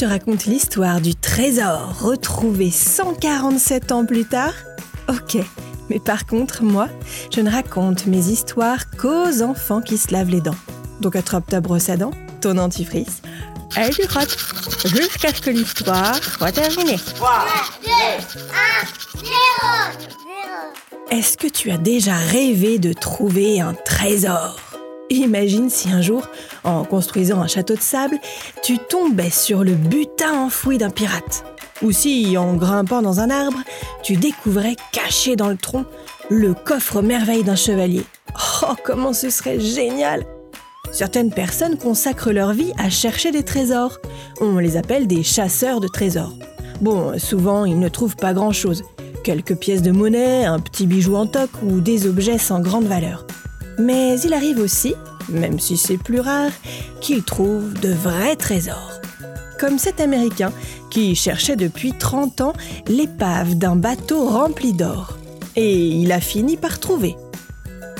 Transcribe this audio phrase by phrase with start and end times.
[0.00, 4.54] Te raconte l'histoire du trésor retrouvé 147 ans plus tard?
[5.10, 5.36] Ok,
[5.90, 6.88] mais par contre, moi,
[7.30, 10.56] je ne raconte mes histoires qu'aux enfants qui se lavent les dents.
[11.02, 13.20] Donc attrape ta brosse à dents, ton dentifrice,
[13.76, 14.38] et tu frottes,
[14.86, 16.96] jusqu'à ce que l'histoire soit terminée.
[17.16, 17.44] 3,
[17.84, 19.28] 2, 1,
[21.10, 24.69] 0 Est-ce que tu as déjà rêvé de trouver un trésor?
[25.10, 26.28] Imagine si un jour,
[26.62, 28.18] en construisant un château de sable,
[28.62, 31.44] tu tombais sur le butin enfoui d'un pirate.
[31.82, 33.58] Ou si, en grimpant dans un arbre,
[34.04, 35.84] tu découvrais caché dans le tronc
[36.28, 38.04] le coffre merveille d'un chevalier.
[38.62, 40.24] Oh, comment ce serait génial
[40.92, 43.98] Certaines personnes consacrent leur vie à chercher des trésors.
[44.40, 46.34] On les appelle des chasseurs de trésors.
[46.80, 48.84] Bon, souvent, ils ne trouvent pas grand-chose.
[49.24, 53.26] Quelques pièces de monnaie, un petit bijou en toc ou des objets sans grande valeur.
[53.78, 54.94] Mais il arrive aussi,
[55.28, 56.52] même si c'est plus rare,
[57.00, 59.00] qu'il trouve de vrais trésors.
[59.58, 60.52] Comme cet Américain
[60.90, 62.52] qui cherchait depuis 30 ans
[62.88, 65.16] l'épave d'un bateau rempli d'or.
[65.56, 67.16] Et il a fini par trouver.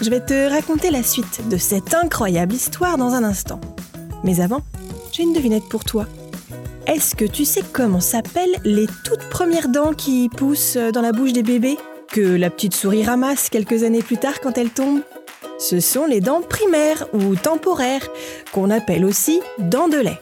[0.00, 3.60] Je vais te raconter la suite de cette incroyable histoire dans un instant.
[4.24, 4.62] Mais avant,
[5.12, 6.06] j'ai une devinette pour toi.
[6.86, 11.32] Est-ce que tu sais comment s'appellent les toutes premières dents qui poussent dans la bouche
[11.32, 11.76] des bébés
[12.10, 15.00] que la petite souris ramasse quelques années plus tard quand elle tombe?
[15.58, 18.08] Ce sont les dents primaires ou temporaires,
[18.52, 20.18] qu'on appelle aussi dents de lait.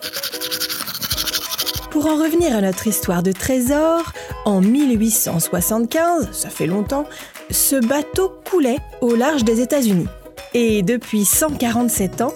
[1.91, 4.13] Pour en revenir à notre histoire de trésor,
[4.45, 7.07] en 1875, ça fait longtemps,
[7.51, 10.09] ce bateau coulait au large des États-Unis.
[10.55, 12.33] Et depuis 147 ans,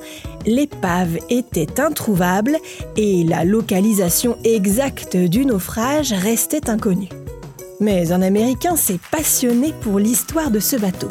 [0.47, 2.57] l'épave était introuvable
[2.97, 7.09] et la localisation exacte du naufrage restait inconnue.
[7.81, 11.09] Mais un Américain s'est passionné pour l'histoire de ce bateau.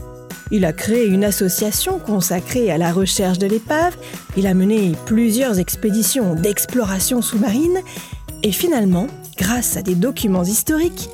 [0.52, 3.96] Il a créé une association consacrée à la recherche de l'épave,
[4.36, 7.82] il a mené plusieurs expéditions d'exploration sous-marine,
[8.42, 11.10] et finalement, grâce à des documents historiques,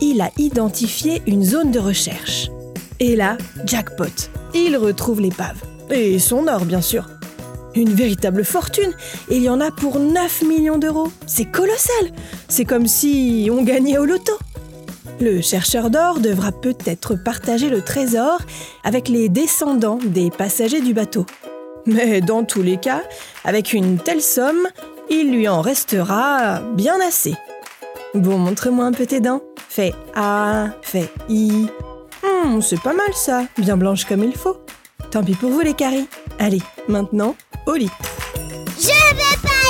[0.00, 2.50] il a identifié une zone de recherche.
[2.98, 5.56] Et là, jackpot, il retrouve l'épave.
[5.90, 7.08] Et son or, bien sûr.
[7.74, 8.92] Une véritable fortune,
[9.30, 11.12] il y en a pour 9 millions d'euros.
[11.26, 12.12] C'est colossal.
[12.48, 14.32] C'est comme si on gagnait au loto.
[15.20, 18.38] Le chercheur d'or devra peut-être partager le trésor
[18.84, 21.26] avec les descendants des passagers du bateau.
[21.84, 23.02] Mais dans tous les cas,
[23.44, 24.66] avec une telle somme,
[25.10, 27.34] il lui en restera bien assez.
[28.14, 29.42] Bon, montre-moi un peu tes dents.
[29.68, 31.66] Fais A, fais I.
[32.22, 34.56] Hmm, c'est pas mal ça, bien blanche comme il faut.
[35.10, 36.08] Tant pis pour vous les caries.
[36.38, 37.90] Allez, maintenant, au lit.
[38.78, 39.69] Je pas